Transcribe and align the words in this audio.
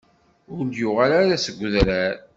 Ur 0.53 0.61
d-yuɣal 0.65 1.11
ara 1.21 1.35
seg 1.45 1.57
udrar. 1.65 2.15